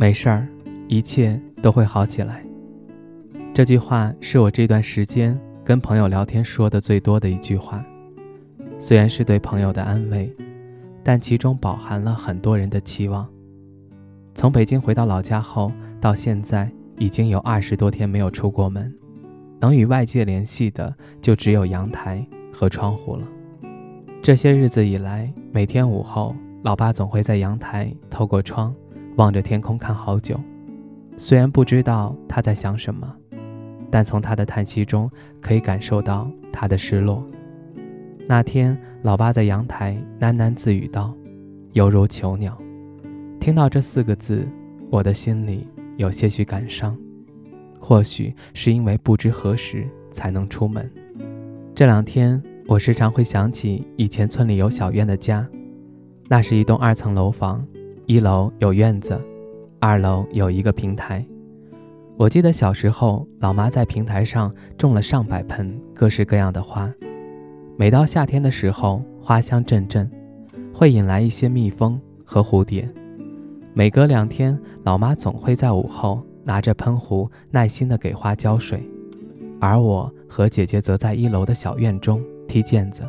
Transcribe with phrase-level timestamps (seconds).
[0.00, 0.46] 没事儿，
[0.86, 2.46] 一切都会好起来。
[3.52, 7.84] 这句话是我这段时间跟朋友聊天说的最多的一句话。
[8.78, 10.32] 虽然是对朋友的安慰，
[11.02, 13.28] 但其中饱含了很多人的期望。
[14.36, 18.94] 从北京回到老家后，到现在已经有二十多天没有出过门，
[19.58, 23.26] 能与外界联系的就只有阳台和窗户了。
[24.22, 28.72] 这些日子以来，每天午后，老爸总会在阳台透过窗。
[29.18, 30.38] 望着天空看好久，
[31.16, 33.12] 虽然不知道他在想什么，
[33.90, 37.26] 但从他的叹息中可以感受到他的失落。
[38.28, 41.12] 那天，老爸在阳台喃喃自语道
[41.74, 42.56] ：“犹如囚鸟。”
[43.40, 44.46] 听到这四个字，
[44.88, 46.96] 我的心里有些许感伤。
[47.80, 50.88] 或许是因为不知何时才能出门。
[51.74, 55.44] 这两天，我时常会想起以前村里有小院的家，
[56.28, 57.66] 那是一栋二层楼房。
[58.08, 59.20] 一楼有院子，
[59.78, 61.22] 二楼有一个平台。
[62.16, 66.90] 我记得小时候，老妈在平台上种了上百盆各式各样的花。
[67.76, 70.10] 每到夏天的时候，花香阵阵，
[70.72, 72.88] 会引来一些蜜蜂和蝴蝶。
[73.74, 78.82] 每隔两天，老妈总会在午后拿着喷壶，耐心地给花浇水，
[79.60, 83.02] 而我和姐姐则在一楼的小院中踢毽子。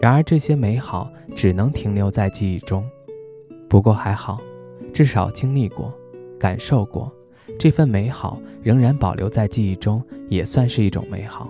[0.00, 2.84] 然而，这些美好只能停留在记忆中。
[3.70, 4.40] 不过还好，
[4.92, 5.94] 至少经历过，
[6.40, 7.10] 感受过，
[7.56, 11.48] 这份美好仍然保留在记忆中，也算是一种美好。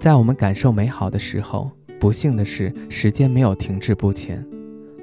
[0.00, 4.42] 在我们感受美好的时候，不幸的是时间没有停滞不前；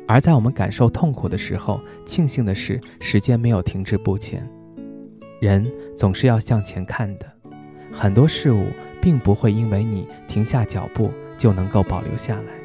[0.05, 4.45] 而在我们感受痛苦的时候，庆幸的是时间没有停滞不前。
[5.39, 5.65] 人
[5.95, 7.25] 总是要向前看的，
[7.93, 8.67] 很多事物
[9.01, 12.62] 并不会因为你停下脚步就能够保留下来。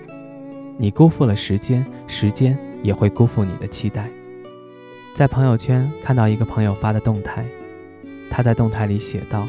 [0.78, 2.58] 你辜负了时间，时间。
[2.80, 4.08] 也会辜负你的期待。
[5.12, 7.44] 在朋友圈看到一个朋友发的动态，
[8.30, 9.48] 他在动态里写道：“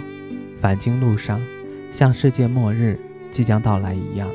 [0.60, 1.40] 返京路上，
[1.92, 4.28] 像世界末日即将到来一样，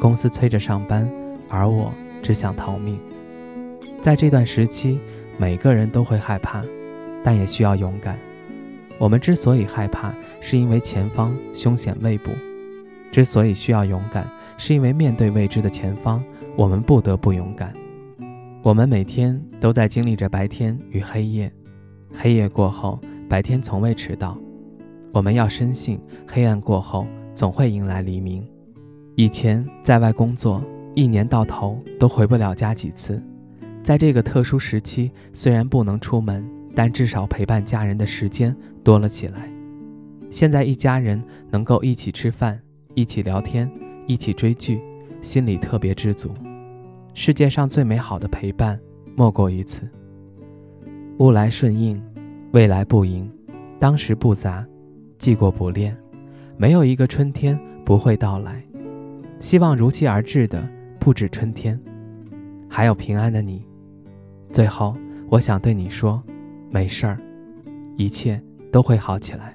[0.00, 1.06] 公司催着上班，
[1.50, 2.98] 而我只想逃命。”
[4.00, 4.98] 在这段时期，
[5.36, 6.64] 每个人都会害怕，
[7.22, 8.16] 但也需要勇敢。
[8.96, 12.30] 我们之所以害怕，是因为前方凶险未卜；
[13.12, 16.22] 之所以需要勇敢，是因为面对未知的前方，
[16.56, 17.72] 我们不得不勇敢。
[18.62, 21.52] 我们每天都在经历着白天与黑夜，
[22.12, 24.36] 黑夜过后，白天从未迟到。
[25.12, 28.46] 我们要深信，黑暗过后总会迎来黎明。
[29.14, 30.62] 以前在外工作，
[30.94, 33.22] 一年到头都回不了家几次。
[33.82, 36.44] 在这个特殊时期，虽然不能出门，
[36.74, 39.48] 但至少陪伴家人的时间多了起来。
[40.28, 42.60] 现在一家人能够一起吃饭，
[42.96, 43.70] 一起聊天，
[44.06, 44.80] 一起追剧，
[45.20, 46.30] 心里特别知足。
[47.12, 48.80] 世界上最美好的陪伴，
[49.14, 49.86] 莫过于此。
[51.18, 52.02] 物来顺应，
[52.52, 53.30] 未来不迎，
[53.78, 54.66] 当时不杂，
[55.18, 55.94] 记过不恋。
[56.56, 58.64] 没有一个春天不会到来。
[59.38, 60.66] 希望如期而至的
[60.98, 61.78] 不止春天，
[62.66, 63.62] 还有平安的你。
[64.50, 64.96] 最后，
[65.28, 66.22] 我想对你说，
[66.70, 67.20] 没事儿，
[67.98, 68.42] 一切
[68.72, 69.54] 都会好起来。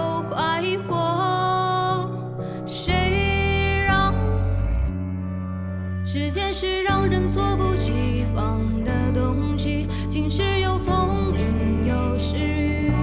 [6.31, 12.93] 时间是让人措不及防的东西，晴时有风，阴有时雨，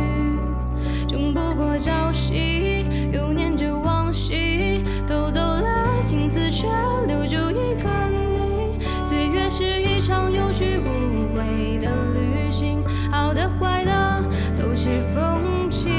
[1.06, 6.66] 争不过朝夕，又念着往昔，偷走了青丝，却
[7.06, 8.78] 留住一个你。
[9.04, 14.24] 岁月是一场有去无回的旅行，好的坏的
[14.56, 15.90] 都是风景，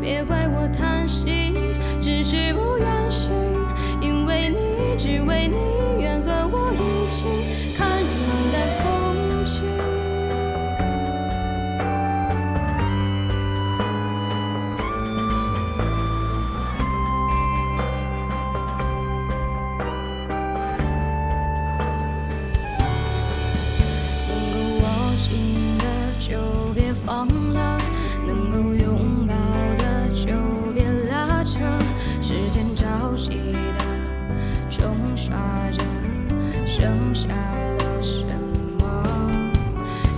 [0.00, 1.56] 别怪我贪心，
[2.00, 3.32] 只是不愿醒，
[4.00, 5.61] 因为你只为你。
[33.12, 33.84] 不记的
[34.70, 35.36] 冲刷
[35.70, 35.84] 着
[36.66, 38.24] 剩下了什
[38.78, 39.50] 么？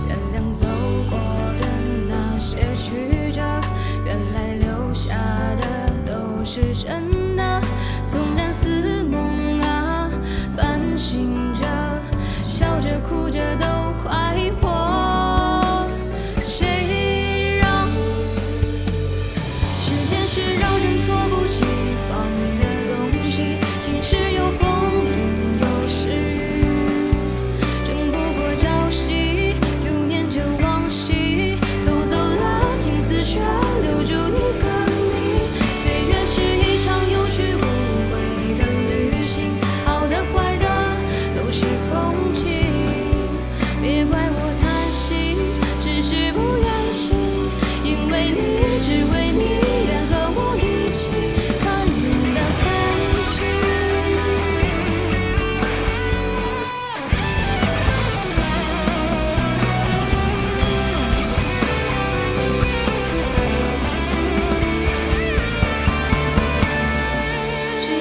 [0.07, 0.65] 原谅走
[1.09, 1.19] 过
[1.59, 1.67] 的
[2.07, 3.41] 那些曲折
[4.05, 5.17] 原来留下
[5.59, 7.61] 的都是真的
[8.07, 10.09] 纵然似梦啊
[10.55, 11.34] 半醒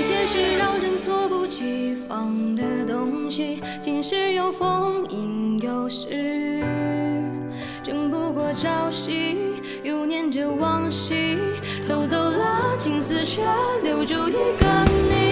[0.06, 6.62] 皆是让人措不及防的东西，晴时有风，阴有时雨，
[7.82, 9.38] 争不过朝夕，
[9.82, 11.38] 又念着往昔，
[11.88, 13.40] 偷走了青丝，却
[13.82, 14.66] 留住一个
[15.08, 15.23] 你。